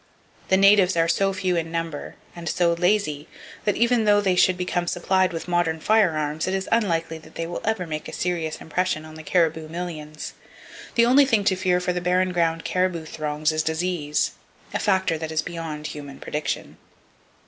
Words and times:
The 0.47 0.57
natives 0.57 0.97
are 0.97 1.07
so 1.07 1.31
few 1.31 1.55
in 1.55 1.71
number, 1.71 2.15
and 2.35 2.49
so 2.49 2.73
lazy, 2.73 3.27
that 3.65 3.75
even 3.75 4.05
though 4.05 4.19
they 4.19 4.35
should 4.35 4.57
become 4.57 4.87
supplied 4.87 5.31
with 5.31 5.47
modern 5.47 5.79
firearms, 5.79 6.47
it 6.47 6.55
is 6.55 6.67
unlikely 6.71 7.19
that 7.19 7.35
they 7.35 7.43
ever 7.43 7.83
will 7.83 7.87
make 7.87 8.07
a 8.07 8.11
serious 8.11 8.59
impression 8.59 9.05
on 9.05 9.13
the 9.13 9.21
caribou 9.21 9.67
millions. 9.69 10.33
The 10.95 11.05
only 11.05 11.25
thing 11.27 11.43
to 11.43 11.55
fear 11.55 11.79
for 11.79 11.93
the 11.93 12.01
barren 12.01 12.31
ground 12.33 12.65
caribou 12.65 13.05
throngs 13.05 13.51
is 13.51 13.61
disease,—a 13.61 14.79
factor 14.79 15.19
that 15.19 15.31
is 15.31 15.43
beyond 15.43 15.85
human 15.85 16.19
prediction. 16.19 16.77